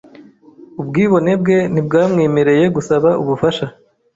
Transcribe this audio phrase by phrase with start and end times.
[0.81, 3.65] Ubwibone bwe ntibwamwemereye gusaba ubufasha.